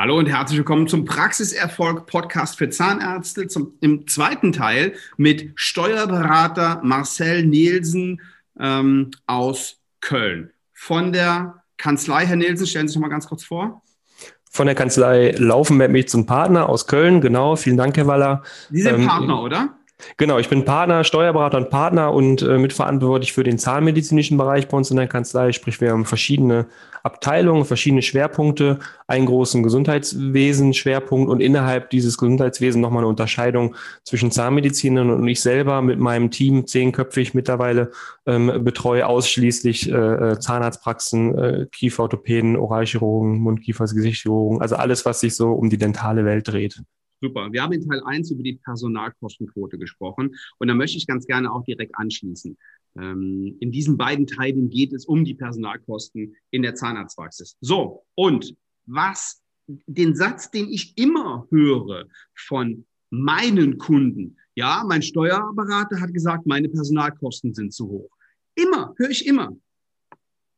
Hallo 0.00 0.16
und 0.16 0.30
herzlich 0.30 0.56
willkommen 0.56 0.88
zum 0.88 1.04
Praxiserfolg 1.04 2.06
Podcast 2.06 2.56
für 2.56 2.70
Zahnärzte 2.70 3.48
zum, 3.48 3.74
im 3.82 4.08
zweiten 4.08 4.50
Teil 4.50 4.94
mit 5.18 5.50
Steuerberater 5.56 6.80
Marcel 6.82 7.44
Nielsen 7.44 8.22
ähm, 8.58 9.10
aus 9.26 9.76
Köln. 10.00 10.52
Von 10.72 11.12
der 11.12 11.62
Kanzlei, 11.76 12.24
Herr 12.24 12.36
Nielsen, 12.36 12.66
stellen 12.66 12.88
Sie 12.88 12.92
sich 12.92 12.96
noch 12.96 13.08
mal 13.08 13.12
ganz 13.12 13.28
kurz 13.28 13.44
vor. 13.44 13.82
Von 14.50 14.64
der 14.64 14.74
Kanzlei 14.74 15.32
Laufen 15.36 15.76
mit 15.76 15.90
mich 15.90 16.08
zum 16.08 16.24
Partner 16.24 16.70
aus 16.70 16.86
Köln, 16.86 17.20
genau. 17.20 17.56
Vielen 17.56 17.76
Dank, 17.76 17.94
Herr 17.98 18.06
Waller. 18.06 18.42
Sie 18.70 18.80
sind 18.80 19.00
ähm, 19.00 19.06
Partner, 19.06 19.42
oder? 19.42 19.79
Genau, 20.16 20.38
ich 20.38 20.48
bin 20.48 20.64
Partner, 20.64 21.04
Steuerberater 21.04 21.58
und 21.58 21.70
Partner 21.70 22.12
und 22.12 22.42
äh, 22.42 22.58
mitverantwortlich 22.58 23.32
für 23.32 23.44
den 23.44 23.58
zahnmedizinischen 23.58 24.36
Bereich 24.36 24.68
bei 24.68 24.76
uns 24.76 24.90
in 24.90 24.96
der 24.96 25.08
Kanzlei. 25.08 25.52
Sprich, 25.52 25.80
wir 25.80 25.90
haben 25.90 26.04
verschiedene 26.04 26.66
Abteilungen, 27.02 27.64
verschiedene 27.64 28.02
Schwerpunkte, 28.02 28.78
einen 29.06 29.26
großen 29.26 29.62
Gesundheitswesen-Schwerpunkt 29.62 31.30
und 31.30 31.40
innerhalb 31.40 31.90
dieses 31.90 32.18
Gesundheitswesens 32.18 32.82
nochmal 32.82 33.02
eine 33.02 33.08
Unterscheidung 33.08 33.74
zwischen 34.04 34.30
Zahnmedizinern 34.30 35.10
und 35.10 35.26
ich 35.26 35.40
selber 35.40 35.82
mit 35.82 35.98
meinem 35.98 36.30
Team, 36.30 36.66
zehnköpfig 36.66 37.34
mittlerweile, 37.34 37.90
ähm, 38.26 38.64
betreue 38.64 39.06
ausschließlich 39.06 39.90
äh, 39.90 39.94
äh 39.94 40.38
Zahnarztpraxen, 40.38 41.38
äh, 41.38 41.66
Kieferorthopäden, 41.72 42.56
Oralchirurgen, 42.56 43.38
Mundkiefer, 43.38 43.84
Gesichtschirurgen, 43.84 44.60
also 44.60 44.76
alles, 44.76 45.04
was 45.06 45.20
sich 45.20 45.34
so 45.34 45.52
um 45.52 45.70
die 45.70 45.78
dentale 45.78 46.24
Welt 46.24 46.48
dreht. 46.48 46.82
Super. 47.20 47.52
Wir 47.52 47.62
haben 47.62 47.72
in 47.72 47.86
Teil 47.86 48.02
1 48.02 48.30
über 48.30 48.42
die 48.42 48.54
Personalkostenquote 48.54 49.78
gesprochen 49.78 50.34
und 50.58 50.68
da 50.68 50.74
möchte 50.74 50.96
ich 50.96 51.06
ganz 51.06 51.26
gerne 51.26 51.52
auch 51.52 51.64
direkt 51.64 51.94
anschließen. 51.96 52.56
Ähm, 52.98 53.56
in 53.60 53.70
diesen 53.70 53.96
beiden 53.96 54.26
Teilen 54.26 54.70
geht 54.70 54.92
es 54.92 55.04
um 55.04 55.24
die 55.24 55.34
Personalkosten 55.34 56.34
in 56.50 56.62
der 56.62 56.74
Zahnarztpraxis. 56.74 57.56
So, 57.60 58.04
und 58.14 58.56
was 58.86 59.42
den 59.86 60.16
Satz, 60.16 60.50
den 60.50 60.68
ich 60.68 60.96
immer 60.96 61.46
höre 61.50 62.06
von 62.34 62.86
meinen 63.10 63.78
Kunden, 63.78 64.36
ja, 64.54 64.82
mein 64.86 65.02
Steuerberater 65.02 66.00
hat 66.00 66.12
gesagt, 66.12 66.46
meine 66.46 66.68
Personalkosten 66.68 67.54
sind 67.54 67.72
zu 67.72 67.88
hoch. 67.88 68.10
Immer, 68.54 68.94
höre 68.96 69.10
ich 69.10 69.26
immer. 69.26 69.56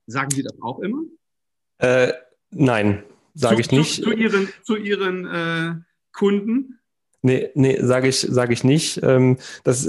Sagen 0.07 0.31
Sie 0.31 0.43
das 0.43 0.61
auch 0.63 0.81
immer? 0.81 1.03
Äh, 1.79 2.13
nein, 2.51 3.03
sage 3.35 3.61
ich 3.61 3.71
nicht. 3.71 3.97
Zu, 3.97 4.03
zu 4.03 4.13
Ihren, 4.13 4.49
zu 4.63 4.77
Ihren 4.77 5.27
äh, 5.27 5.75
Kunden? 6.13 6.79
Nee, 7.23 7.51
nee, 7.55 7.79
sage 7.81 8.09
ich, 8.09 8.21
sag 8.21 8.51
ich 8.51 8.65
nicht. 8.65 9.01
Ähm, 9.03 9.39
das 9.65 9.89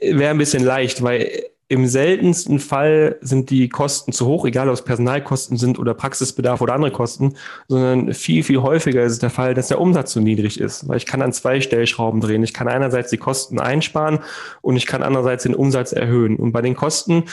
wäre 0.00 0.30
ein 0.30 0.38
bisschen 0.38 0.64
leicht, 0.64 1.02
weil 1.02 1.44
im 1.72 1.86
seltensten 1.86 2.58
Fall 2.58 3.16
sind 3.22 3.48
die 3.48 3.70
Kosten 3.70 4.12
zu 4.12 4.26
hoch, 4.26 4.44
egal 4.44 4.68
ob 4.68 4.74
es 4.74 4.82
Personalkosten 4.82 5.56
sind 5.56 5.78
oder 5.78 5.94
Praxisbedarf 5.94 6.60
oder 6.60 6.74
andere 6.74 6.90
Kosten, 6.90 7.32
sondern 7.66 8.12
viel, 8.12 8.42
viel 8.42 8.60
häufiger 8.60 9.02
ist 9.02 9.12
es 9.12 9.18
der 9.20 9.30
Fall, 9.30 9.54
dass 9.54 9.68
der 9.68 9.80
Umsatz 9.80 10.12
zu 10.12 10.20
niedrig 10.20 10.60
ist. 10.60 10.86
Weil 10.86 10.98
ich 10.98 11.06
kann 11.06 11.22
an 11.22 11.32
zwei 11.32 11.62
Stellschrauben 11.62 12.20
drehen. 12.20 12.42
Ich 12.42 12.52
kann 12.52 12.68
einerseits 12.68 13.08
die 13.08 13.16
Kosten 13.16 13.58
einsparen 13.58 14.18
und 14.60 14.76
ich 14.76 14.84
kann 14.84 15.02
andererseits 15.02 15.44
den 15.44 15.54
Umsatz 15.54 15.92
erhöhen. 15.92 16.36
Und 16.36 16.52
bei 16.52 16.60
den 16.60 16.76
Kosten, 16.76 17.24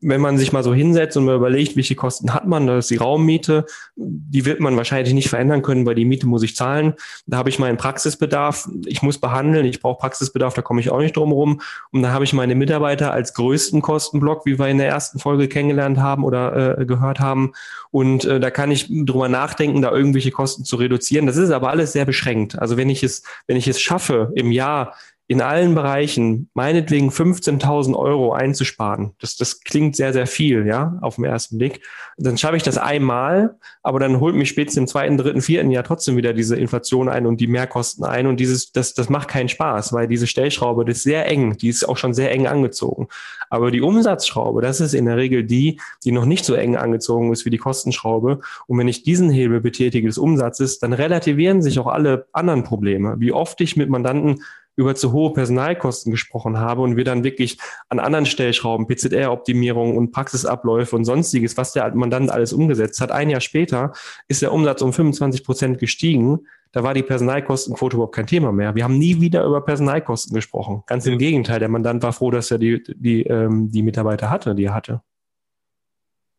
wenn 0.00 0.20
man 0.20 0.38
sich 0.38 0.52
mal 0.52 0.64
so 0.64 0.74
hinsetzt 0.74 1.16
und 1.16 1.26
mal 1.26 1.36
überlegt, 1.36 1.76
welche 1.76 1.94
Kosten 1.94 2.34
hat 2.34 2.48
man, 2.48 2.66
das 2.66 2.86
ist 2.86 2.90
die 2.90 2.96
Raummiete, 2.96 3.64
die 3.94 4.44
wird 4.44 4.58
man 4.58 4.76
wahrscheinlich 4.76 5.14
nicht 5.14 5.28
verändern 5.28 5.62
können, 5.62 5.86
weil 5.86 5.94
die 5.94 6.04
Miete 6.04 6.26
muss 6.26 6.42
ich 6.42 6.56
zahlen. 6.56 6.94
Da 7.28 7.36
habe 7.36 7.48
ich 7.48 7.60
meinen 7.60 7.76
Praxisbedarf, 7.76 8.68
ich 8.86 9.02
muss 9.02 9.18
behandeln, 9.18 9.66
ich 9.66 9.80
brauche 9.80 10.00
Praxisbedarf, 10.00 10.54
da 10.54 10.62
komme 10.62 10.80
ich 10.80 10.90
auch 10.90 10.98
nicht 10.98 11.16
drum 11.16 11.30
rum. 11.30 11.60
Und 11.92 12.02
da 12.02 12.10
habe 12.10 12.24
ich 12.24 12.32
meine 12.32 12.56
Mitarbeiter 12.56 13.12
als 13.12 13.34
größten 13.34 13.83
Kostenblock, 13.84 14.46
wie 14.46 14.58
wir 14.58 14.68
in 14.68 14.78
der 14.78 14.88
ersten 14.88 15.18
Folge 15.18 15.46
kennengelernt 15.46 15.98
haben 15.98 16.24
oder 16.24 16.78
äh, 16.78 16.86
gehört 16.86 17.20
haben. 17.20 17.52
Und 17.90 18.24
äh, 18.24 18.40
da 18.40 18.50
kann 18.50 18.70
ich 18.70 18.88
drüber 18.88 19.28
nachdenken, 19.28 19.82
da 19.82 19.92
irgendwelche 19.92 20.30
Kosten 20.30 20.64
zu 20.64 20.76
reduzieren. 20.76 21.26
Das 21.26 21.36
ist 21.36 21.50
aber 21.50 21.68
alles 21.68 21.92
sehr 21.92 22.06
beschränkt. 22.06 22.58
Also 22.58 22.78
wenn 22.78 22.88
ich 22.88 23.02
es, 23.02 23.22
wenn 23.46 23.58
ich 23.58 23.68
es 23.68 23.80
schaffe, 23.80 24.32
im 24.34 24.50
Jahr 24.50 24.94
in 25.34 25.40
allen 25.40 25.74
Bereichen 25.74 26.48
meinetwegen 26.54 27.08
15.000 27.08 27.96
Euro 27.96 28.32
einzusparen, 28.32 29.14
das, 29.20 29.34
das 29.34 29.62
klingt 29.62 29.96
sehr, 29.96 30.12
sehr 30.12 30.28
viel, 30.28 30.64
ja, 30.64 30.96
auf 31.02 31.16
den 31.16 31.24
ersten 31.24 31.58
Blick, 31.58 31.80
dann 32.16 32.38
schaffe 32.38 32.56
ich 32.56 32.62
das 32.62 32.78
einmal, 32.78 33.56
aber 33.82 33.98
dann 33.98 34.20
holt 34.20 34.36
mich 34.36 34.48
spätestens 34.48 34.78
im 34.78 34.86
zweiten, 34.86 35.18
dritten, 35.18 35.42
vierten 35.42 35.72
Jahr 35.72 35.82
trotzdem 35.82 36.16
wieder 36.16 36.32
diese 36.32 36.54
Inflation 36.54 37.08
ein 37.08 37.26
und 37.26 37.40
die 37.40 37.48
Mehrkosten 37.48 38.04
ein 38.04 38.28
und 38.28 38.38
dieses, 38.38 38.70
das, 38.70 38.94
das 38.94 39.08
macht 39.08 39.26
keinen 39.26 39.48
Spaß, 39.48 39.92
weil 39.92 40.06
diese 40.06 40.28
Stellschraube, 40.28 40.84
das 40.84 40.98
ist 40.98 41.02
sehr 41.02 41.26
eng, 41.26 41.56
die 41.56 41.68
ist 41.68 41.82
auch 41.82 41.96
schon 41.96 42.14
sehr 42.14 42.30
eng 42.30 42.46
angezogen. 42.46 43.08
Aber 43.50 43.72
die 43.72 43.80
Umsatzschraube, 43.80 44.62
das 44.62 44.80
ist 44.80 44.94
in 44.94 45.06
der 45.06 45.16
Regel 45.16 45.42
die, 45.42 45.80
die 46.04 46.12
noch 46.12 46.26
nicht 46.26 46.44
so 46.44 46.54
eng 46.54 46.76
angezogen 46.76 47.32
ist 47.32 47.44
wie 47.44 47.50
die 47.50 47.58
Kostenschraube. 47.58 48.40
Und 48.68 48.78
wenn 48.78 48.88
ich 48.88 49.02
diesen 49.02 49.30
Hebel 49.30 49.60
betätige 49.60 50.06
des 50.06 50.18
Umsatzes, 50.18 50.78
dann 50.78 50.92
relativieren 50.92 51.60
sich 51.60 51.80
auch 51.80 51.88
alle 51.88 52.26
anderen 52.32 52.62
Probleme. 52.62 53.16
Wie 53.18 53.32
oft 53.32 53.60
ich 53.60 53.76
mit 53.76 53.90
Mandanten 53.90 54.42
über 54.76 54.94
zu 54.94 55.12
hohe 55.12 55.32
Personalkosten 55.32 56.10
gesprochen 56.10 56.58
habe 56.58 56.82
und 56.82 56.96
wir 56.96 57.04
dann 57.04 57.24
wirklich 57.24 57.58
an 57.88 57.98
anderen 57.98 58.26
Stellschrauben, 58.26 58.86
PZR-Optimierung 58.86 59.96
und 59.96 60.10
Praxisabläufe 60.10 60.96
und 60.96 61.04
sonstiges, 61.04 61.56
was 61.56 61.72
der 61.72 61.94
Mandant 61.94 62.30
alles 62.30 62.52
umgesetzt 62.52 63.00
hat. 63.00 63.12
Ein 63.12 63.30
Jahr 63.30 63.40
später 63.40 63.92
ist 64.28 64.42
der 64.42 64.52
Umsatz 64.52 64.82
um 64.82 64.92
25 64.92 65.44
Prozent 65.44 65.78
gestiegen. 65.78 66.40
Da 66.72 66.82
war 66.82 66.92
die 66.92 67.04
Personalkostenquote 67.04 67.96
überhaupt 67.96 68.16
kein 68.16 68.26
Thema 68.26 68.50
mehr. 68.50 68.74
Wir 68.74 68.82
haben 68.82 68.98
nie 68.98 69.20
wieder 69.20 69.44
über 69.44 69.60
Personalkosten 69.60 70.34
gesprochen. 70.34 70.82
Ganz 70.86 71.06
im 71.06 71.18
Gegenteil, 71.18 71.60
der 71.60 71.68
Mandant 71.68 72.02
war 72.02 72.12
froh, 72.12 72.32
dass 72.32 72.50
er 72.50 72.58
die, 72.58 72.82
die, 72.96 73.22
ähm, 73.22 73.70
die 73.70 73.84
Mitarbeiter 73.84 74.28
hatte, 74.28 74.56
die 74.56 74.64
er 74.64 74.74
hatte. 74.74 75.00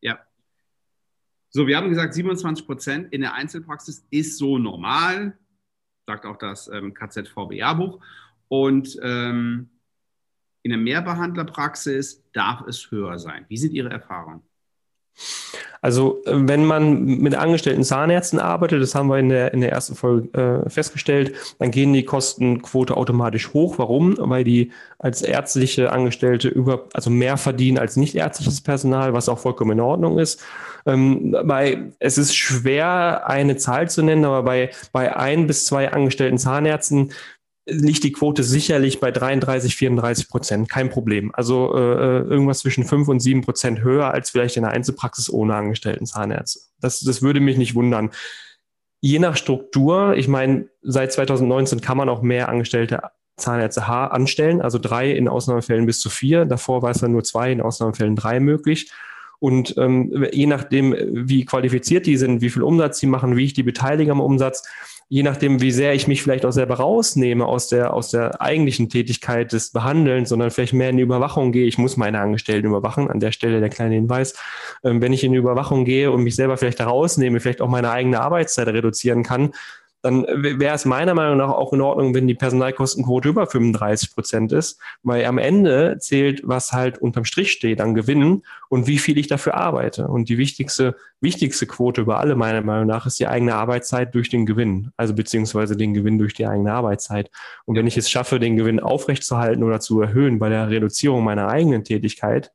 Ja. 0.01 0.19
So, 1.50 1.68
wir 1.68 1.78
haben 1.78 1.88
gesagt, 1.88 2.13
27 2.13 2.66
Prozent 2.66 3.13
in 3.13 3.22
der 3.22 3.34
Einzelpraxis 3.34 4.06
ist 4.09 4.38
so 4.38 4.57
normal, 4.57 5.38
sagt 6.05 6.25
auch 6.25 6.38
das 6.38 6.67
ähm, 6.67 6.93
KZVBA-Buch. 6.93 7.99
Und 8.47 8.97
ähm, 9.01 9.69
in 10.61 10.69
der 10.69 10.79
Mehrbehandlerpraxis 10.79 12.23
darf 12.31 12.67
es 12.67 12.89
höher 12.91 13.19
sein. 13.19 13.45
Wie 13.49 13.57
sind 13.57 13.73
Ihre 13.73 13.89
Erfahrungen? 13.89 14.41
Also 15.85 16.23
äh, 16.25 16.31
wenn 16.34 16.66
man 16.66 17.06
mit 17.06 17.35
angestellten 17.35 17.84
Zahnärzten 17.84 18.40
arbeitet, 18.40 18.81
das 18.81 18.96
haben 18.96 19.07
wir 19.07 19.19
in 19.19 19.29
der, 19.29 19.53
in 19.53 19.62
der 19.62 19.72
ersten 19.72 19.94
Folge 19.94 20.63
äh, 20.66 20.68
festgestellt, 20.68 21.35
dann 21.59 21.69
gehen 21.69 21.94
die 21.94 22.03
Kostenquote 22.03 22.97
automatisch 22.97 23.53
hoch. 23.53 23.78
Warum? 23.78 24.16
Weil 24.18 24.44
die 24.44 24.72
als 24.97 25.22
ärztliche 25.22 25.91
Angestellte 25.91 26.47
über, 26.47 26.85
also 26.94 27.12
mehr 27.12 27.38
verdienen 27.38 27.78
als 27.78 27.97
nicht 27.97 28.16
ärztliches 28.16 28.62
Personal, 28.62 29.13
was 29.13 29.29
auch 29.29 29.38
vollkommen 29.38 29.74
in 29.74 29.79
Ordnung 29.79 30.18
ist. 30.18 30.44
Ähm, 30.88 31.38
bei, 31.45 31.91
es 32.00 32.18
ist 32.18 32.35
schwer, 32.35 33.28
eine 33.28 33.56
Zahl 33.56 33.88
zu 33.88 34.01
nennen, 34.01 34.25
aber 34.25 34.41
bei, 34.41 34.72
bei 34.91 35.16
ein 35.16 35.45
bis 35.45 35.66
zwei 35.66 35.91
angestellten 35.91 36.40
Zahnärzten 36.40 37.12
liegt 37.65 38.03
die 38.03 38.11
Quote 38.11 38.43
sicherlich 38.43 38.99
bei 38.99 39.11
33, 39.11 39.75
34 39.75 40.29
Prozent. 40.29 40.69
Kein 40.69 40.89
Problem. 40.89 41.31
Also 41.33 41.75
äh, 41.75 41.79
äh 41.79 42.21
irgendwas 42.21 42.59
zwischen 42.59 42.83
5 42.83 43.07
und 43.07 43.19
7 43.19 43.41
Prozent 43.41 43.81
höher 43.81 44.11
als 44.11 44.29
vielleicht 44.29 44.57
in 44.57 44.63
der 44.63 44.71
Einzelpraxis 44.71 45.31
ohne 45.31 45.55
angestellten 45.55 46.05
Zahnärzte. 46.05 46.59
Das, 46.79 46.99
das 46.99 47.21
würde 47.21 47.39
mich 47.39 47.57
nicht 47.57 47.75
wundern. 47.75 48.11
Je 49.01 49.19
nach 49.19 49.35
Struktur, 49.35 50.15
ich 50.15 50.27
meine, 50.27 50.69
seit 50.81 51.11
2019 51.13 51.81
kann 51.81 51.97
man 51.97 52.09
auch 52.09 52.21
mehr 52.21 52.49
angestellte 52.49 53.01
Zahnärzte 53.37 53.87
H 53.87 54.07
anstellen, 54.07 54.61
also 54.61 54.79
drei 54.79 55.11
in 55.11 55.27
Ausnahmefällen 55.27 55.85
bis 55.85 55.99
zu 55.99 56.09
vier. 56.09 56.45
Davor 56.45 56.81
war 56.81 56.91
es 56.91 56.99
dann 56.99 57.11
nur 57.11 57.23
zwei, 57.23 57.51
in 57.51 57.61
Ausnahmefällen 57.61 58.15
drei 58.15 58.39
möglich. 58.39 58.91
Und 59.40 59.75
ähm, 59.78 60.28
je 60.31 60.47
nachdem, 60.47 60.96
wie 61.12 61.46
qualifiziert 61.46 62.06
die 62.06 62.18
sind, 62.18 62.41
wie 62.41 62.50
viel 62.50 62.63
Umsatz 62.63 63.00
sie 63.00 63.07
machen, 63.07 63.35
wie 63.35 63.46
ich 63.46 63.53
die 63.53 63.63
beteilige 63.63 64.12
am 64.12 64.22
Umsatz, 64.22 64.63
je 65.07 65.23
nachdem, 65.23 65.62
wie 65.62 65.72
sehr 65.72 65.94
ich 65.94 66.07
mich 66.07 66.23
vielleicht 66.23 66.46
auch 66.46 66.51
selber 66.51 66.75
rausnehme 66.75 67.45
aus 67.45 67.68
der, 67.68 67.94
aus 67.94 68.09
der 68.09 68.41
eigentlichen 68.41 68.90
Tätigkeit 68.90 69.53
des 69.53 69.72
Behandelns, 69.72 70.29
sondern 70.29 70.50
vielleicht 70.50 70.74
mehr 70.74 70.90
in 70.90 70.97
die 70.97 71.03
Überwachung 71.03 71.51
gehe. 71.51 71.68
Ich 71.68 71.78
muss 71.78 71.95
meine 71.95 72.19
Angestellten 72.19 72.68
überwachen. 72.68 73.09
An 73.09 73.19
der 73.19 73.31
Stelle 73.31 73.59
der 73.59 73.69
kleine 73.69 73.95
Hinweis. 73.95 74.35
Ähm, 74.84 75.01
wenn 75.01 75.13
ich 75.13 75.24
in 75.24 75.31
die 75.31 75.38
Überwachung 75.38 75.85
gehe 75.85 76.12
und 76.12 76.24
mich 76.24 76.35
selber 76.35 76.57
vielleicht 76.57 76.79
da 76.79 76.85
rausnehme, 76.85 77.40
vielleicht 77.40 77.62
auch 77.62 77.69
meine 77.69 77.91
eigene 77.91 78.19
Arbeitszeit 78.22 78.68
reduzieren 78.68 79.24
kann, 79.24 79.51
dann 80.05 80.23
wäre 80.27 80.75
es 80.75 80.85
meiner 80.85 81.15
Meinung 81.15 81.38
nach 81.38 81.50
auch 81.50 81.74
in 81.74 81.81
Ordnung, 81.81 82.13
wenn 82.13 82.27
die 82.27 82.35
Personalkostenquote 82.35 83.27
über 83.30 83.47
35 83.47 84.13
Prozent 84.13 84.51
ist, 84.51 84.80
weil 85.01 85.25
am 85.25 85.39
Ende 85.39 85.97
zählt, 85.97 86.41
was 86.44 86.74
halt 86.74 87.00
unterm 87.00 87.25
Strich 87.25 87.51
steht 87.51 87.81
an 87.81 87.95
Gewinnen 87.95 88.44
und 88.69 88.85
wie 88.85 89.00
viel 89.00 89.18
ich 89.18 89.25
dafür 89.25 89.56
arbeite. 89.56 90.07
Und 90.07 90.30
die 90.30 90.38
wichtigste, 90.38 90.95
wichtigste 91.21 91.65
Quote 91.65 92.01
über 92.01 92.19
alle 92.19 92.35
meiner 92.35 92.62
Meinung 92.62 92.85
nach 92.85 93.07
ist 93.07 93.19
die 93.19 93.25
eigene 93.25 93.56
Arbeitszeit 93.56 94.13
durch 94.13 94.30
den 94.30 94.45
Gewinn, 94.45 94.91
also 94.95 95.15
beziehungsweise 95.15 95.75
den 95.75 95.95
Gewinn 95.95 96.19
durch 96.19 96.35
die 96.35 96.45
eigene 96.45 96.71
Arbeitszeit. 96.71 97.31
Und 97.65 97.75
wenn 97.75 97.88
ich 97.88 97.97
es 97.97 98.07
schaffe, 98.07 98.39
den 98.39 98.57
Gewinn 98.57 98.80
aufrechtzuerhalten 98.80 99.63
oder 99.63 99.80
zu 99.80 100.00
erhöhen 100.01 100.38
bei 100.38 100.50
der 100.50 100.69
Reduzierung 100.69 101.24
meiner 101.24 101.47
eigenen 101.47 101.83
Tätigkeit, 101.83 102.51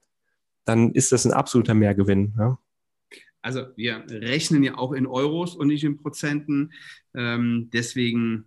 dann 0.64 0.92
ist 0.92 1.10
das 1.10 1.24
ein 1.24 1.32
absoluter 1.32 1.74
Mehrgewinn. 1.74 2.32
Ja? 2.38 2.58
Also 3.42 3.66
wir 3.76 4.04
rechnen 4.08 4.62
ja 4.62 4.76
auch 4.76 4.92
in 4.92 5.06
Euros 5.06 5.56
und 5.56 5.68
nicht 5.68 5.84
in 5.84 5.96
Prozenten. 5.96 6.72
Ähm, 7.14 7.70
deswegen 7.72 8.44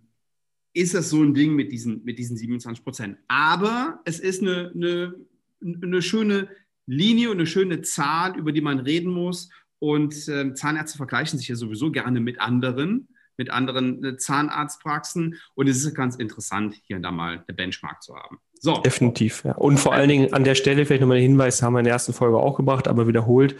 ist 0.72 0.94
das 0.94 1.10
so 1.10 1.22
ein 1.22 1.34
Ding 1.34 1.54
mit 1.54 1.72
diesen, 1.72 2.04
mit 2.04 2.18
diesen 2.18 2.36
27 2.36 2.84
Prozent. 2.84 3.18
Aber 3.28 4.00
es 4.04 4.20
ist 4.20 4.42
eine, 4.42 4.72
eine, 4.74 5.14
eine 5.62 6.02
schöne 6.02 6.48
Linie 6.86 7.30
und 7.30 7.38
eine 7.38 7.46
schöne 7.46 7.82
Zahl, 7.82 8.36
über 8.36 8.52
die 8.52 8.60
man 8.60 8.80
reden 8.80 9.10
muss. 9.10 9.50
Und 9.78 10.28
äh, 10.28 10.54
Zahnärzte 10.54 10.96
vergleichen 10.96 11.38
sich 11.38 11.48
ja 11.48 11.56
sowieso 11.56 11.90
gerne 11.90 12.20
mit 12.20 12.40
anderen. 12.40 13.08
mit 13.36 13.50
anderen 13.50 14.04
äh, 14.04 14.16
Zahnarztpraxen. 14.16 15.36
Und 15.54 15.68
es 15.68 15.84
ist 15.84 15.94
ganz 15.94 16.16
interessant, 16.16 16.76
hier 16.86 16.96
und 16.96 17.02
da 17.02 17.10
mal 17.10 17.44
eine 17.46 17.56
Benchmark 17.56 18.02
zu 18.02 18.14
haben. 18.14 18.38
So. 18.60 18.78
Definitiv, 18.78 19.44
ja. 19.44 19.52
Und 19.56 19.78
vor 19.78 19.92
allen 19.92 20.08
Dingen 20.08 20.32
an 20.32 20.44
der 20.44 20.54
Stelle 20.54 20.86
vielleicht 20.86 21.02
nochmal 21.02 21.18
den 21.18 21.30
Hinweis, 21.30 21.62
haben 21.62 21.74
wir 21.74 21.80
in 21.80 21.84
der 21.84 21.92
ersten 21.92 22.12
Folge 22.12 22.38
auch 22.38 22.56
gebracht, 22.56 22.88
aber 22.88 23.06
wiederholt 23.06 23.56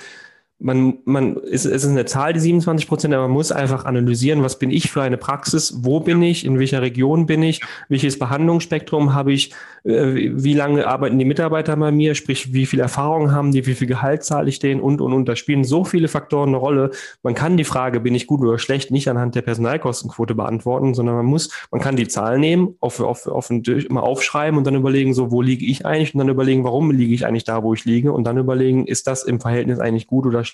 man, 0.64 0.94
man, 1.04 1.36
es, 1.36 1.66
es 1.66 1.84
ist 1.84 1.90
eine 1.90 2.06
Zahl, 2.06 2.32
die 2.32 2.40
27 2.40 2.88
Prozent, 2.88 3.12
aber 3.12 3.24
man 3.24 3.32
muss 3.32 3.52
einfach 3.52 3.84
analysieren, 3.84 4.42
was 4.42 4.58
bin 4.58 4.70
ich 4.70 4.90
für 4.90 5.02
eine 5.02 5.18
Praxis, 5.18 5.80
wo 5.82 6.00
bin 6.00 6.22
ich, 6.22 6.46
in 6.46 6.58
welcher 6.58 6.80
Region 6.80 7.26
bin 7.26 7.42
ich, 7.42 7.60
welches 7.90 8.18
Behandlungsspektrum 8.18 9.12
habe 9.12 9.34
ich, 9.34 9.52
äh, 9.84 10.30
wie 10.32 10.54
lange 10.54 10.86
arbeiten 10.86 11.18
die 11.18 11.26
Mitarbeiter 11.26 11.76
bei 11.76 11.92
mir, 11.92 12.14
sprich, 12.14 12.54
wie 12.54 12.64
viel 12.64 12.80
Erfahrung 12.80 13.30
haben 13.30 13.52
die, 13.52 13.66
wie 13.66 13.74
viel 13.74 13.86
Gehalt 13.86 14.24
zahle 14.24 14.48
ich 14.48 14.58
denen 14.58 14.80
und, 14.80 15.02
und, 15.02 15.12
und. 15.12 15.28
Da 15.28 15.36
spielen 15.36 15.64
so 15.64 15.84
viele 15.84 16.08
Faktoren 16.08 16.48
eine 16.48 16.56
Rolle. 16.56 16.92
Man 17.22 17.34
kann 17.34 17.58
die 17.58 17.64
Frage, 17.64 18.00
bin 18.00 18.14
ich 18.14 18.26
gut 18.26 18.40
oder 18.40 18.58
schlecht, 18.58 18.90
nicht 18.90 19.08
anhand 19.08 19.34
der 19.34 19.42
Personalkostenquote 19.42 20.34
beantworten, 20.34 20.94
sondern 20.94 21.16
man 21.16 21.26
muss, 21.26 21.50
man 21.72 21.82
kann 21.82 21.96
die 21.96 22.08
Zahl 22.08 22.38
nehmen, 22.38 22.74
auf, 22.80 23.00
auf, 23.00 23.26
auf, 23.26 23.50
mal 23.50 24.00
aufschreiben 24.00 24.56
und 24.56 24.66
dann 24.66 24.76
überlegen, 24.76 25.12
so, 25.12 25.30
wo 25.30 25.42
liege 25.42 25.66
ich 25.66 25.84
eigentlich 25.84 26.14
und 26.14 26.20
dann 26.20 26.30
überlegen, 26.30 26.64
warum 26.64 26.90
liege 26.90 27.12
ich 27.12 27.26
eigentlich 27.26 27.44
da, 27.44 27.62
wo 27.62 27.74
ich 27.74 27.84
liege 27.84 28.12
und 28.12 28.24
dann 28.24 28.38
überlegen, 28.38 28.86
ist 28.86 29.06
das 29.06 29.24
im 29.24 29.40
Verhältnis 29.40 29.78
eigentlich 29.78 30.06
gut 30.06 30.24
oder 30.24 30.42
schlecht. 30.42 30.53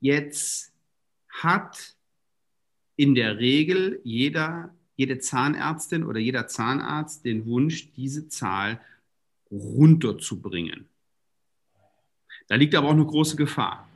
Jetzt 0.00 0.72
hat 1.28 1.96
in 2.96 3.14
der 3.14 3.38
Regel 3.38 4.00
jeder, 4.04 4.74
jede 4.96 5.18
Zahnärztin 5.18 6.04
oder 6.04 6.18
jeder 6.18 6.46
Zahnarzt 6.46 7.24
den 7.24 7.46
Wunsch, 7.46 7.92
diese 7.92 8.28
Zahl 8.28 8.80
runterzubringen. 9.50 10.88
Da 12.48 12.56
liegt 12.56 12.74
aber 12.74 12.88
auch 12.88 12.92
eine 12.92 13.06
große 13.06 13.36
Gefahr. 13.36 13.88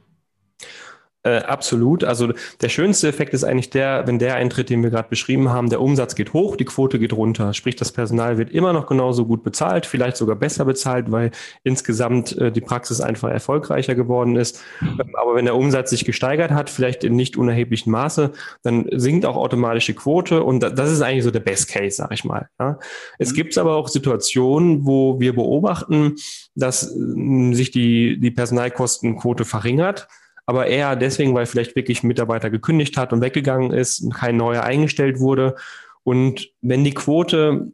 Äh, 1.26 1.38
absolut. 1.38 2.04
Also 2.04 2.32
der 2.60 2.68
schönste 2.68 3.08
Effekt 3.08 3.34
ist 3.34 3.42
eigentlich 3.42 3.70
der, 3.70 4.06
wenn 4.06 4.20
der 4.20 4.36
eintritt, 4.36 4.70
den 4.70 4.84
wir 4.84 4.90
gerade 4.90 5.08
beschrieben 5.08 5.48
haben, 5.48 5.70
der 5.70 5.80
Umsatz 5.80 6.14
geht 6.14 6.32
hoch, 6.32 6.54
die 6.54 6.64
Quote 6.64 7.00
geht 7.00 7.12
runter. 7.12 7.52
Sprich, 7.52 7.74
das 7.74 7.90
Personal 7.90 8.38
wird 8.38 8.52
immer 8.52 8.72
noch 8.72 8.86
genauso 8.86 9.26
gut 9.26 9.42
bezahlt, 9.42 9.86
vielleicht 9.86 10.16
sogar 10.16 10.36
besser 10.36 10.64
bezahlt, 10.64 11.10
weil 11.10 11.32
insgesamt 11.64 12.38
äh, 12.38 12.52
die 12.52 12.60
Praxis 12.60 13.00
einfach 13.00 13.28
erfolgreicher 13.28 13.96
geworden 13.96 14.36
ist. 14.36 14.62
Mhm. 14.80 15.00
Aber 15.14 15.34
wenn 15.34 15.46
der 15.46 15.56
Umsatz 15.56 15.90
sich 15.90 16.04
gesteigert 16.04 16.52
hat, 16.52 16.70
vielleicht 16.70 17.02
in 17.02 17.16
nicht 17.16 17.36
unerheblichem 17.36 17.90
Maße, 17.90 18.30
dann 18.62 18.86
sinkt 18.92 19.26
auch 19.26 19.36
automatisch 19.36 19.86
die 19.86 19.94
Quote 19.94 20.44
und 20.44 20.60
das 20.60 20.92
ist 20.92 21.02
eigentlich 21.02 21.24
so 21.24 21.32
der 21.32 21.40
Best 21.40 21.68
Case, 21.68 21.96
sag 21.96 22.12
ich 22.12 22.24
mal. 22.24 22.48
Ja. 22.60 22.78
Es 23.18 23.32
mhm. 23.32 23.34
gibt 23.34 23.58
aber 23.58 23.74
auch 23.74 23.88
Situationen, 23.88 24.86
wo 24.86 25.18
wir 25.18 25.34
beobachten, 25.34 26.14
dass 26.54 26.94
äh, 26.94 27.52
sich 27.52 27.72
die, 27.72 28.20
die 28.20 28.30
Personalkostenquote 28.30 29.44
verringert 29.44 30.06
aber 30.46 30.68
eher 30.68 30.96
deswegen, 30.96 31.34
weil 31.34 31.46
vielleicht 31.46 31.76
wirklich 31.76 32.02
ein 32.02 32.08
Mitarbeiter 32.08 32.50
gekündigt 32.50 32.96
hat 32.96 33.12
und 33.12 33.20
weggegangen 33.20 33.72
ist, 33.72 34.08
kein 34.14 34.36
neuer 34.36 34.62
eingestellt 34.62 35.18
wurde. 35.18 35.56
Und 36.04 36.52
wenn 36.62 36.84
die 36.84 36.94
Quote 36.94 37.72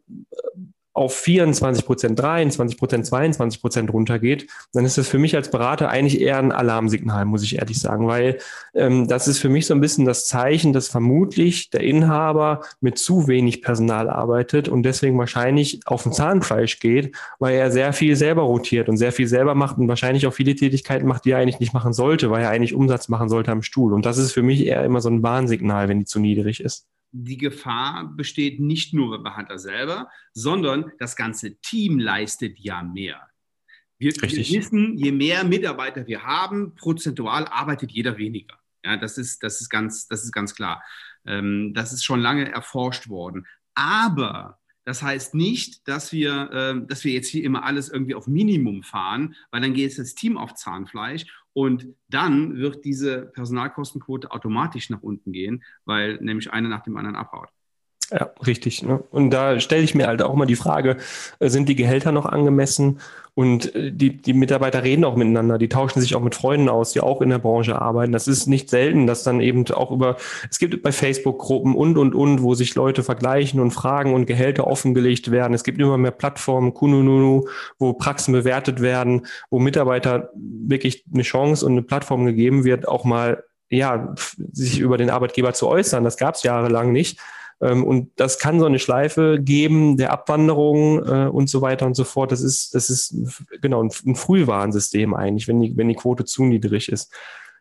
auf 0.95 1.15
24 1.17 1.87
Prozent, 1.87 2.19
23 2.19 2.79
Prozent, 2.79 3.07
22 3.07 3.61
Prozent 3.61 3.93
runtergeht, 3.93 4.47
dann 4.73 4.85
ist 4.85 4.99
das 4.99 5.09
für 5.09 5.19
mich 5.19 5.35
als 5.35 5.51
Berater 5.51 5.89
eigentlich 5.89 6.21
eher 6.21 6.39
ein 6.39 6.53
Alarmsignal, 6.53 7.25
muss 7.25 7.43
ich 7.43 7.59
ehrlich 7.59 7.81
sagen, 7.81 8.07
weil 8.07 8.39
ähm, 8.75 9.09
das 9.09 9.27
ist 9.27 9.39
für 9.39 9.49
mich 9.49 9.67
so 9.67 9.75
ein 9.75 9.81
bisschen 9.81 10.05
das 10.05 10.27
Zeichen, 10.27 10.73
dass 10.73 10.89
vermutlich 10.89 11.71
der 11.71 11.83
Inhaber 11.83 12.61
mit 12.81 12.99
zu 12.99 13.27
wenig 13.27 13.63
Personal 13.63 14.11
arbeitet 14.11 14.69
und 14.69 14.83
deswegen 14.83 15.19
wahrscheinlich 15.19 15.81
auf 15.87 16.05
ein 16.05 16.13
Zahnfleisch 16.13 16.79
geht, 16.79 17.17
weil 17.39 17.55
er 17.57 17.71
sehr 17.71 17.93
viel 17.93 18.15
selber 18.17 18.43
rotiert 18.43 18.89
und 18.89 18.99
sehr 18.99 19.13
viel 19.13 19.27
selber 19.27 19.55
macht 19.55 19.79
und 19.79 19.89
wahrscheinlich 19.89 20.27
auch 20.27 20.35
viele 20.35 20.55
Tätigkeiten 20.55 21.07
macht, 21.07 21.25
die 21.25 21.31
er 21.31 21.39
eigentlich 21.39 21.61
nicht 21.61 21.73
machen 21.73 21.95
sollte, 21.95 22.31
weil 22.31 22.43
er 22.43 22.51
eigentlich 22.51 22.75
Umsatz 22.75 23.09
machen 23.09 23.31
sollte 23.31 23.51
am 23.51 23.63
Stuhl. 23.63 23.95
Und 23.95 24.05
das 24.05 24.19
ist 24.19 24.33
für 24.33 24.43
mich 24.43 24.67
eher 24.67 24.85
immer 24.85 25.01
so 25.01 25.09
ein 25.09 25.23
Warnsignal, 25.23 25.89
wenn 25.89 26.01
die 26.01 26.05
zu 26.05 26.21
niedrig 26.21 26.61
ist 26.63 26.87
die 27.13 27.37
Gefahr 27.37 28.09
besteht 28.17 28.59
nicht 28.59 28.95
nur 28.95 29.11
beim 29.11 29.23
Behandler 29.23 29.59
selber, 29.59 30.11
sondern 30.33 30.93
das 30.99 31.15
ganze 31.15 31.61
Team 31.61 31.99
leistet 31.99 32.59
ja 32.59 32.83
mehr. 32.83 33.29
Wir, 33.99 34.13
wir, 34.15 34.31
wissen, 34.31 34.97
je 34.97 35.13
mehr 35.13 35.45
Mitarbeiter 35.45 36.07
wir 36.07 36.25
haben, 36.25 36.75
prozentual 36.75 37.47
arbeitet 37.47 37.93
jeder 37.93 38.19
weniger. 38.19 38.59
Ja, 38.85 38.97
das 38.97 39.17
ist, 39.17 39.43
das 39.45 39.61
ist, 39.61 39.69
ganz, 39.69 40.09
das 40.09 40.25
ist 40.25 40.33
ganz 40.33 40.55
klar. 40.55 40.83
Ähm, 41.25 41.73
das 41.73 41.93
ist 41.93 42.03
schon 42.03 42.21
lange 42.21 42.51
erforscht 42.51 43.09
worden. 43.09 43.47
Aber 43.75 44.59
das 44.85 45.03
heißt 45.03 45.35
nicht, 45.35 45.87
dass 45.87 46.13
wir, 46.13 46.51
äh, 46.51 46.87
dass 46.89 47.05
wir 47.05 47.13
jetzt 47.13 47.29
hier 47.29 47.45
immer 47.45 47.65
alles 47.65 47.91
irgendwie 47.91 48.17
auf 48.17 48.27
Minimum 48.27 48.83
fahren, 48.83 49.37
weil 49.53 49.61
dann 49.61 49.75
geht 49.75 49.97
das 49.97 50.15
Team 50.15 50.37
auf 50.37 50.55
Zahnfleisch 50.55 51.27
und 51.55 51.87
dann 52.09 52.57
wird 52.57 52.85
diese 52.85 53.27
Personalkostenquote 53.27 54.31
automatisch 54.31 54.91
nach 54.91 55.03
unten 55.03 55.33
gehen, 55.33 55.63
weil 55.85 56.17
nämlich 56.21 56.53
einer 56.53 56.69
nach 56.69 56.83
dem 56.83 56.97
anderen 56.97 57.17
abhaut. 57.17 57.51
Ja, 58.13 58.31
richtig. 58.47 58.83
Ne? 58.83 59.03
Und 59.11 59.31
da 59.31 59.59
stelle 59.59 59.83
ich 59.83 59.95
mir 59.95 60.07
halt 60.07 60.23
auch 60.23 60.35
mal 60.35 60.45
die 60.45 60.57
Frage, 60.57 60.99
äh, 61.39 61.49
sind 61.49 61.69
die 61.69 61.77
Gehälter 61.77 62.13
noch 62.13 62.27
angemessen? 62.27 63.01
Und 63.35 63.75
äh, 63.75 63.91
die, 63.91 64.21
die 64.21 64.35
Mitarbeiter 64.35 64.83
reden 64.83 65.05
auch 65.05 65.17
miteinander, 65.17 65.57
die 65.57 65.71
tauschen 65.71 66.01
sich 66.03 66.15
auch 66.15 66.21
mit 66.21 66.35
Freunden 66.35 66.69
aus, 66.69 66.93
die 66.93 67.01
auch 67.01 67.23
in 67.23 67.31
der 67.31 67.39
Branche 67.39 67.81
arbeiten. 67.81 68.13
Das 68.13 68.29
ist 68.29 68.47
nicht 68.47 68.69
selten, 68.69 69.07
dass 69.07 69.23
dann 69.23 69.41
eben 69.41 69.67
auch 69.71 69.91
über, 69.91 70.17
es 70.51 70.59
gibt 70.59 70.83
bei 70.83 70.93
Facebook-Gruppen 70.93 71.75
und, 71.75 71.97
und, 71.97 72.15
und, 72.15 72.43
wo 72.43 72.55
sich 72.55 72.75
Leute 72.75 73.03
vergleichen 73.03 73.61
und 73.61 73.71
fragen 73.71 74.13
und 74.13 74.27
Gehälter 74.27 74.67
offengelegt 74.67 75.31
werden. 75.31 75.55
Es 75.55 75.65
gibt 75.65 75.81
immer 75.81 75.97
mehr 75.97 76.11
Plattformen, 76.11 76.75
Kununu, 76.75 77.47
wo 77.79 77.95
Praxen 77.95 78.33
bewertet 78.33 78.83
werden, 78.83 79.27
wo 79.49 79.59
Mitarbeiter 79.59 80.31
wirklich 80.35 81.05
eine 81.13 81.23
Chance 81.23 81.65
und 81.65 81.73
eine 81.73 81.83
Plattform 81.83 82.27
gegeben 82.27 82.65
wird, 82.65 82.87
auch 82.87 83.05
mal 83.05 83.45
ja, 83.71 84.15
sich 84.53 84.81
über 84.81 84.99
den 84.99 85.09
Arbeitgeber 85.09 85.55
zu 85.55 85.67
äußern. 85.67 86.05
Das 86.05 86.19
gab 86.19 86.35
es 86.35 86.43
jahrelang 86.43 86.93
nicht. 86.93 87.19
Ähm, 87.63 87.85
und 87.85 88.11
das 88.17 88.39
kann 88.39 88.59
so 88.59 88.67
eine 88.67 88.81
Schleife 88.81 89.39
geben 89.41 89.97
der 89.97 90.13
Abwanderung 90.13 90.99
äh, 91.07 91.29
und 91.29 91.49
so 91.49 91.63
weiter 91.63 91.87
und 91.87 91.95
so 91.95 92.05
fort. 92.05 92.33
Das 92.33 92.43
ist, 92.43 92.75
das 92.75 92.91
ist 92.91 93.15
genau 93.61 93.83
ein, 93.83 93.91
ein 94.05 94.17
Frühwarnsystem 94.17 95.15
eigentlich, 95.15 95.49
wenn 95.49 95.61
die, 95.61 95.77
wenn 95.77 95.89
die 95.89 95.95
Quote 95.95 96.25
zu 96.25 96.45
niedrig 96.45 96.91
ist. 96.91 97.15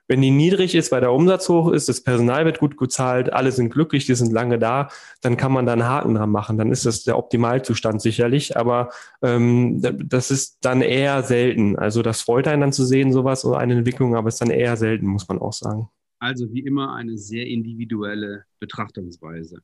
Wenn 0.07 0.21
die 0.21 0.31
niedrig 0.31 0.75
ist, 0.75 0.91
weil 0.91 0.99
der 0.99 1.13
Umsatz 1.13 1.47
hoch 1.47 1.71
ist, 1.71 1.87
das 1.87 2.03
Personal 2.03 2.43
wird 2.43 2.59
gut 2.59 2.75
gezahlt, 2.75 3.31
alle 3.31 3.51
sind 3.53 3.69
glücklich, 3.69 4.05
die 4.05 4.15
sind 4.15 4.33
lange 4.33 4.59
da, 4.59 4.89
dann 5.21 5.37
kann 5.37 5.53
man 5.53 5.65
da 5.65 5.71
einen 5.71 5.85
Haken 5.85 6.15
dran 6.15 6.31
machen. 6.31 6.57
Dann 6.57 6.71
ist 6.71 6.85
das 6.85 7.03
der 7.03 7.17
Optimalzustand 7.17 8.01
sicherlich, 8.01 8.57
aber 8.57 8.89
ähm, 9.21 9.81
das 9.81 10.29
ist 10.29 10.57
dann 10.65 10.81
eher 10.81 11.23
selten. 11.23 11.77
Also 11.77 12.01
das 12.01 12.21
freut 12.21 12.47
einen 12.49 12.59
dann 12.59 12.73
zu 12.73 12.83
sehen, 12.83 13.13
sowas 13.13 13.45
oder 13.45 13.59
eine 13.59 13.77
Entwicklung, 13.77 14.15
aber 14.15 14.27
es 14.27 14.35
ist 14.35 14.41
dann 14.41 14.49
eher 14.49 14.75
selten, 14.75 15.05
muss 15.05 15.29
man 15.29 15.39
auch 15.39 15.53
sagen. 15.53 15.87
Also 16.19 16.51
wie 16.51 16.59
immer 16.59 16.93
eine 16.93 17.17
sehr 17.17 17.45
individuelle 17.47 18.43
Betrachtungsweise. 18.59 19.61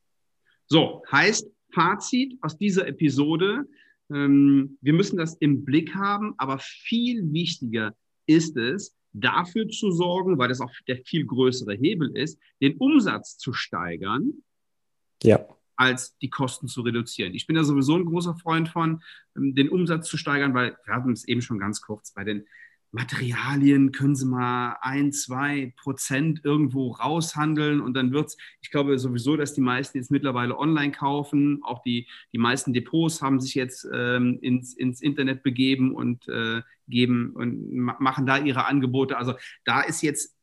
So, 0.68 1.04
heißt 1.12 1.50
Fazit 1.74 2.38
aus 2.42 2.58
dieser 2.58 2.88
Episode, 2.88 3.66
ähm, 4.10 4.78
wir 4.82 4.94
müssen 4.94 5.18
das 5.18 5.36
im 5.36 5.66
Blick 5.66 5.96
haben, 5.96 6.34
aber 6.38 6.60
viel 6.60 7.32
wichtiger 7.34 7.96
ist 8.26 8.58
es, 8.58 8.96
dafür 9.14 9.68
zu 9.70 9.92
sorgen, 9.92 10.38
weil 10.38 10.50
das 10.50 10.62
auch 10.62 10.72
der 10.88 10.98
viel 10.98 11.26
größere 11.26 11.76
Hebel 11.76 12.16
ist, 12.16 12.40
den 12.62 12.78
Umsatz 12.78 13.38
zu 13.38 13.54
steigern, 13.54 14.34
ja. 15.24 15.46
als 15.76 16.18
die 16.18 16.30
Kosten 16.30 16.68
zu 16.68 16.82
reduzieren. 16.82 17.34
Ich 17.34 17.48
bin 17.48 17.56
da 17.56 17.64
sowieso 17.64 17.96
ein 17.96 18.06
großer 18.06 18.36
Freund 18.36 18.70
von, 18.70 19.02
ähm, 19.36 19.56
den 19.56 19.70
Umsatz 19.70 20.08
zu 20.08 20.18
steigern, 20.18 20.54
weil 20.54 20.78
wir 20.86 20.94
hatten 20.94 21.12
es 21.12 21.28
eben 21.28 21.42
schon 21.42 21.60
ganz 21.60 21.82
kurz 21.82 22.14
bei 22.14 22.24
den 22.24 22.46
Materialien 22.92 23.92
können 23.92 24.16
Sie 24.16 24.26
mal 24.26 24.78
ein, 24.82 25.12
zwei 25.12 25.74
Prozent 25.78 26.42
irgendwo 26.44 26.92
raushandeln 26.92 27.82
und 27.82 27.94
dann 27.94 28.12
wird 28.12 28.28
es, 28.28 28.38
ich 28.62 28.72
glaube 28.72 28.98
sowieso, 28.98 29.36
dass 29.36 29.54
die 29.54 29.62
meisten 29.62 29.98
jetzt 29.98 30.12
mittlerweile 30.12 30.58
online 30.58 30.92
kaufen. 30.92 31.60
Auch 31.64 31.84
die, 31.84 32.08
die 32.34 32.38
meisten 32.38 32.74
Depots 32.74 33.22
haben 33.22 33.40
sich 33.40 33.56
jetzt 33.56 33.88
ähm, 33.94 34.40
ins, 34.42 34.74
ins 34.74 35.02
Internet 35.02 35.44
begeben 35.44 35.94
und 35.94 36.28
äh, 36.30 36.62
geben 36.88 37.32
und 37.36 37.72
machen 37.74 38.26
da 38.26 38.38
ihre 38.38 38.66
Angebote. 38.66 39.18
Also 39.18 39.36
da 39.66 39.82
ist 39.82 40.02
jetzt 40.02 40.38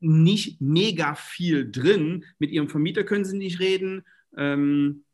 nicht 0.00 0.60
mega 0.60 1.14
viel 1.14 1.70
drin. 1.70 2.24
Mit 2.38 2.50
Ihrem 2.50 2.68
Vermieter 2.68 3.04
können 3.04 3.24
Sie 3.24 3.36
nicht 3.36 3.60
reden. 3.60 4.04
Ähm, 4.36 5.04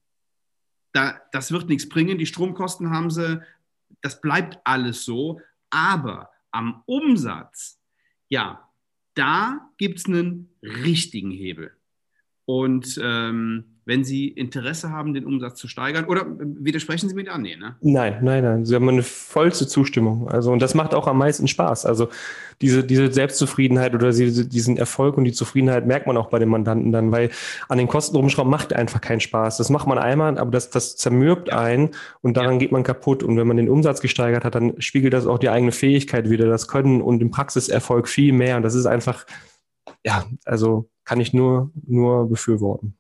da, 0.92 1.20
das 1.32 1.52
wird 1.52 1.68
nichts 1.68 1.88
bringen. 1.88 2.18
Die 2.18 2.26
Stromkosten 2.26 2.90
haben 2.90 3.11
Sie. 3.11 3.42
Das 4.00 4.20
bleibt 4.20 4.58
alles 4.64 5.04
so. 5.04 5.40
Aber 5.70 6.30
am 6.54 6.82
Umsatz, 6.87 7.80
ja, 8.28 8.68
da 9.14 9.70
gibt 9.76 9.99
es 9.99 10.06
einen 10.06 10.56
richtigen 10.62 11.30
Hebel. 11.30 11.76
Und 12.44 12.99
ähm, 13.02 13.73
wenn 13.86 14.04
Sie 14.04 14.28
Interesse 14.28 14.90
haben, 14.90 15.12
den 15.12 15.26
Umsatz 15.26 15.58
zu 15.58 15.68
steigern. 15.68 16.06
Oder 16.06 16.26
widersprechen 16.38 17.08
Sie 17.08 17.14
mir 17.14 17.24
da? 17.24 17.36
Nee, 17.36 17.56
ne? 17.56 17.76
Nein, 17.80 18.18
nein, 18.22 18.42
nein. 18.42 18.64
Sie 18.64 18.74
haben 18.74 18.88
eine 18.88 19.02
vollste 19.02 19.66
Zustimmung. 19.66 20.28
Also, 20.28 20.52
und 20.52 20.60
das 20.60 20.74
macht 20.74 20.94
auch 20.94 21.06
am 21.06 21.18
meisten 21.18 21.48
Spaß. 21.48 21.84
Also, 21.84 22.08
diese, 22.60 22.84
diese 22.84 23.12
Selbstzufriedenheit 23.12 23.94
oder 23.94 24.10
diese, 24.10 24.46
diesen 24.46 24.76
Erfolg 24.76 25.18
und 25.18 25.24
die 25.24 25.32
Zufriedenheit 25.32 25.86
merkt 25.86 26.06
man 26.06 26.16
auch 26.16 26.30
bei 26.30 26.38
den 26.38 26.48
Mandanten 26.48 26.92
dann, 26.92 27.12
weil 27.12 27.30
an 27.68 27.78
den 27.78 27.88
Kosten 27.88 28.16
rumschrauben 28.16 28.50
macht 28.50 28.72
einfach 28.72 29.00
keinen 29.00 29.20
Spaß. 29.20 29.58
Das 29.58 29.70
macht 29.70 29.86
man 29.86 29.98
einmal, 29.98 30.38
aber 30.38 30.50
das, 30.50 30.70
das 30.70 30.96
zermürbt 30.96 31.52
einen 31.52 31.90
und 32.22 32.36
daran 32.36 32.54
ja. 32.54 32.58
geht 32.58 32.72
man 32.72 32.84
kaputt. 32.84 33.22
Und 33.22 33.36
wenn 33.36 33.46
man 33.46 33.56
den 33.56 33.68
Umsatz 33.68 34.00
gesteigert 34.00 34.44
hat, 34.44 34.54
dann 34.54 34.80
spiegelt 34.80 35.12
das 35.12 35.26
auch 35.26 35.38
die 35.38 35.50
eigene 35.50 35.72
Fähigkeit 35.72 36.30
wieder, 36.30 36.46
das 36.46 36.68
Können 36.68 37.02
und 37.02 37.18
den 37.18 37.30
Praxiserfolg 37.30 38.08
viel 38.08 38.32
mehr. 38.32 38.56
Und 38.56 38.62
das 38.62 38.74
ist 38.74 38.86
einfach, 38.86 39.26
ja, 40.04 40.24
also 40.44 40.88
kann 41.04 41.20
ich 41.20 41.34
nur, 41.34 41.70
nur 41.86 42.28
befürworten. 42.28 42.96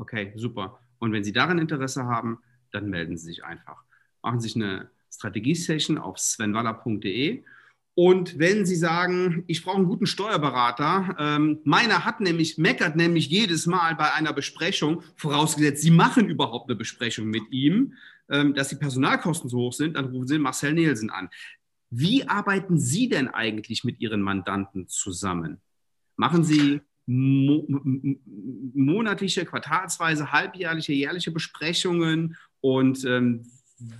Okay, 0.00 0.32
super. 0.34 0.80
Und 0.98 1.12
wenn 1.12 1.24
Sie 1.24 1.32
daran 1.32 1.58
Interesse 1.58 2.06
haben, 2.06 2.38
dann 2.72 2.88
melden 2.88 3.18
Sie 3.18 3.26
sich 3.26 3.44
einfach. 3.44 3.84
Machen 4.22 4.40
Sie 4.40 4.48
sich 4.48 4.56
eine 4.56 4.90
Strategie-Session 5.12 5.98
auf 5.98 6.18
svenwaller.de. 6.18 7.44
Und 7.94 8.38
wenn 8.38 8.64
Sie 8.64 8.76
sagen, 8.76 9.44
ich 9.46 9.62
brauche 9.62 9.76
einen 9.76 9.84
guten 9.84 10.06
Steuerberater, 10.06 11.16
ähm, 11.18 11.58
meiner 11.64 12.06
hat 12.06 12.20
nämlich, 12.20 12.56
meckert 12.56 12.96
nämlich 12.96 13.28
jedes 13.28 13.66
Mal 13.66 13.94
bei 13.94 14.10
einer 14.14 14.32
Besprechung, 14.32 15.02
vorausgesetzt, 15.16 15.82
Sie 15.82 15.90
machen 15.90 16.30
überhaupt 16.30 16.70
eine 16.70 16.78
Besprechung 16.78 17.26
mit 17.26 17.42
ihm, 17.50 17.92
ähm, 18.30 18.54
dass 18.54 18.68
die 18.68 18.76
Personalkosten 18.76 19.50
so 19.50 19.58
hoch 19.58 19.74
sind, 19.74 19.96
dann 19.96 20.06
rufen 20.06 20.28
Sie 20.28 20.38
Marcel 20.38 20.72
Nielsen 20.72 21.10
an. 21.10 21.28
Wie 21.90 22.26
arbeiten 22.26 22.78
Sie 22.78 23.10
denn 23.10 23.28
eigentlich 23.28 23.84
mit 23.84 24.00
Ihren 24.00 24.22
Mandanten 24.22 24.88
zusammen? 24.88 25.60
Machen 26.16 26.42
Sie 26.42 26.80
mo 27.10 27.64
monatliche, 28.74 29.44
quartalsweise, 29.44 30.30
halbjährliche, 30.30 30.92
jährliche 30.92 31.32
Besprechungen 31.32 32.36
und 32.60 33.04
ähm, 33.04 33.46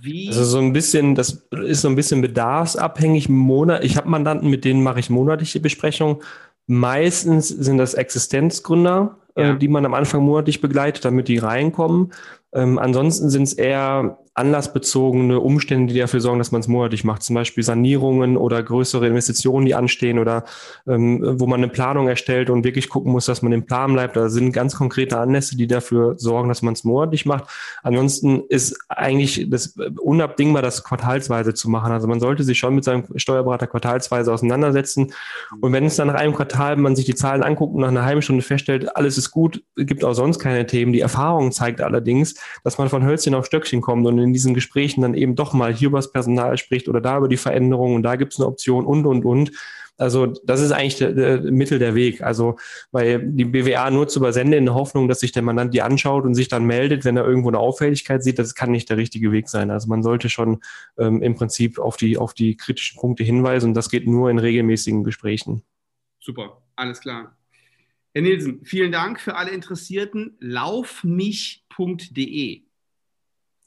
wie? 0.01 0.27
Also 0.27 0.45
so 0.45 0.59
ein 0.59 0.73
bisschen, 0.73 1.15
das 1.15 1.47
ist 1.63 1.81
so 1.81 1.89
ein 1.89 1.95
bisschen 1.95 2.21
bedarfsabhängig. 2.21 3.27
Monat, 3.29 3.83
ich 3.83 3.97
habe 3.97 4.07
Mandanten, 4.09 4.49
mit 4.49 4.63
denen 4.63 4.83
mache 4.83 4.99
ich 4.99 5.09
monatliche 5.09 5.59
Besprechungen. 5.59 6.17
Meistens 6.67 7.49
sind 7.49 7.79
das 7.79 7.95
Existenzgründer, 7.95 9.17
ja. 9.35 9.51
äh, 9.51 9.57
die 9.57 9.67
man 9.67 9.85
am 9.85 9.93
Anfang 9.93 10.23
monatlich 10.23 10.61
begleitet, 10.61 11.05
damit 11.05 11.27
die 11.27 11.37
reinkommen. 11.37 12.11
Ähm, 12.53 12.79
ansonsten 12.79 13.29
sind 13.29 13.43
es 13.43 13.53
eher 13.53 14.17
anlassbezogene 14.33 15.41
Umstände, 15.41 15.93
die 15.93 15.99
dafür 15.99 16.21
sorgen, 16.21 16.39
dass 16.39 16.53
man 16.53 16.61
es 16.61 16.69
monatlich 16.69 17.03
macht. 17.03 17.21
Zum 17.21 17.33
Beispiel 17.33 17.63
Sanierungen 17.63 18.37
oder 18.37 18.63
größere 18.63 19.05
Investitionen, 19.05 19.65
die 19.65 19.75
anstehen 19.75 20.19
oder 20.19 20.45
ähm, 20.87 21.21
wo 21.39 21.47
man 21.47 21.59
eine 21.59 21.67
Planung 21.67 22.07
erstellt 22.07 22.49
und 22.49 22.63
wirklich 22.63 22.87
gucken 22.87 23.11
muss, 23.11 23.25
dass 23.25 23.41
man 23.41 23.51
im 23.51 23.65
Plan 23.65 23.91
bleibt. 23.91 24.15
Da 24.15 24.29
sind 24.29 24.53
ganz 24.53 24.75
konkrete 24.75 25.17
Anlässe, 25.17 25.57
die 25.57 25.67
dafür 25.67 26.17
sorgen, 26.17 26.47
dass 26.47 26.61
man 26.61 26.73
es 26.73 26.85
monatlich 26.85 27.25
macht. 27.25 27.45
Ansonsten 27.83 28.43
ist 28.47 28.79
eigentlich 28.87 29.49
das 29.49 29.75
unabdingbar, 30.01 30.61
das 30.61 30.85
quartalsweise 30.85 31.53
zu 31.53 31.69
machen. 31.69 31.91
Also 31.91 32.07
man 32.07 32.21
sollte 32.21 32.43
sich 32.45 32.57
schon 32.57 32.75
mit 32.75 32.85
seinem 32.85 33.03
Steuerberater 33.17 33.67
quartalsweise 33.67 34.31
auseinandersetzen. 34.31 35.11
Und 35.59 35.73
wenn 35.73 35.85
es 35.85 35.97
dann 35.97 36.07
nach 36.07 36.15
einem 36.15 36.33
Quartal 36.33 36.77
man 36.77 36.95
sich 36.95 37.05
die 37.05 37.15
Zahlen 37.15 37.43
anguckt 37.43 37.75
und 37.75 37.81
nach 37.81 37.89
einer 37.89 38.05
halben 38.05 38.21
Stunde 38.21 38.43
feststellt, 38.43 38.95
alles 38.95 39.17
ist 39.21 39.31
gut, 39.31 39.63
gibt 39.75 40.03
auch 40.03 40.13
sonst 40.13 40.39
keine 40.39 40.65
Themen. 40.65 40.93
Die 40.93 40.99
Erfahrung 40.99 41.51
zeigt 41.51 41.81
allerdings, 41.81 42.35
dass 42.63 42.77
man 42.77 42.89
von 42.89 43.05
Hölzchen 43.05 43.35
auf 43.35 43.45
Stöckchen 43.45 43.81
kommt 43.81 44.05
und 44.07 44.17
in 44.17 44.33
diesen 44.33 44.53
Gesprächen 44.53 45.01
dann 45.01 45.13
eben 45.13 45.35
doch 45.35 45.53
mal 45.53 45.73
hier 45.73 45.89
über 45.89 45.99
das 45.99 46.11
Personal 46.11 46.57
spricht 46.57 46.89
oder 46.89 47.01
da 47.01 47.17
über 47.17 47.27
die 47.27 47.37
Veränderungen 47.37 47.95
und 47.95 48.03
da 48.03 48.15
gibt 48.15 48.33
es 48.33 48.39
eine 48.39 48.47
Option 48.47 48.85
und, 48.85 49.05
und, 49.05 49.25
und. 49.25 49.51
Also 49.97 50.33
das 50.43 50.61
ist 50.61 50.71
eigentlich 50.71 50.97
der, 50.97 51.13
der 51.13 51.51
Mittel 51.51 51.77
der 51.77 51.93
Weg. 51.93 52.23
Also 52.23 52.57
weil 52.91 53.19
die 53.23 53.45
BWA 53.45 53.91
nur 53.91 54.07
zu 54.07 54.17
übersenden 54.17 54.57
in 54.57 54.65
der 54.65 54.73
Hoffnung, 54.73 55.07
dass 55.07 55.19
sich 55.19 55.31
der 55.31 55.43
Mandant 55.43 55.75
die 55.75 55.83
anschaut 55.83 56.25
und 56.25 56.33
sich 56.33 56.47
dann 56.47 56.65
meldet, 56.65 57.05
wenn 57.05 57.17
er 57.17 57.25
irgendwo 57.25 57.49
eine 57.49 57.59
Auffälligkeit 57.59 58.23
sieht, 58.23 58.39
das 58.39 58.55
kann 58.55 58.71
nicht 58.71 58.89
der 58.89 58.97
richtige 58.97 59.31
Weg 59.31 59.47
sein. 59.47 59.69
Also 59.69 59.87
man 59.89 60.01
sollte 60.01 60.29
schon 60.29 60.61
ähm, 60.97 61.21
im 61.21 61.35
Prinzip 61.35 61.77
auf 61.77 61.97
die, 61.97 62.17
auf 62.17 62.33
die 62.33 62.57
kritischen 62.57 62.99
Punkte 62.99 63.23
hinweisen 63.23 63.69
und 63.69 63.73
das 63.75 63.89
geht 63.89 64.07
nur 64.07 64.31
in 64.31 64.39
regelmäßigen 64.39 65.03
Gesprächen. 65.03 65.61
Super, 66.19 66.61
alles 66.75 66.99
klar. 66.99 67.35
Herr 68.13 68.21
Nielsen, 68.21 68.65
vielen 68.65 68.91
Dank 68.91 69.19
für 69.19 69.35
alle 69.35 69.51
Interessierten. 69.51 70.35
Laufmich.de 70.39 71.61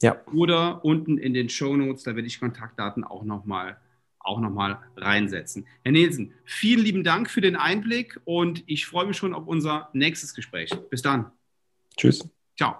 ja. 0.03 0.23
Oder 0.35 0.85
unten 0.85 1.17
in 1.17 1.33
den 1.33 1.49
Show 1.49 1.77
Notes, 1.77 2.03
da 2.03 2.15
werde 2.15 2.29
ich 2.29 2.39
Kontaktdaten 2.39 3.05
auch 3.05 3.25
nochmal 3.25 3.81
auch 4.19 4.41
noch 4.41 4.51
mal 4.51 4.79
reinsetzen. 4.97 5.67
Herr 5.83 5.93
Nielsen, 5.93 6.33
vielen 6.45 6.83
lieben 6.83 7.05
Dank 7.05 7.31
für 7.31 7.43
den 7.43 7.57
Einblick 7.57 8.19
und 8.25 8.65
ich 8.67 8.87
freue 8.87 9.07
mich 9.07 9.19
schon 9.19 9.35
auf 9.35 9.47
unser 9.47 9.91
nächstes 9.93 10.35
Gespräch. 10.35 10.71
Bis 10.89 11.03
dann. 11.03 11.31
Tschüss. 11.97 12.27
Ciao. 12.57 12.77